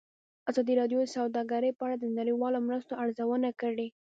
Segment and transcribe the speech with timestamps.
[0.49, 3.87] ازادي راډیو د سوداګري په اړه د نړیوالو مرستو ارزونه کړې.